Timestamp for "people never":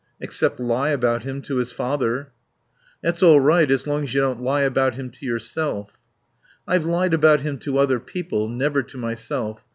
7.99-8.81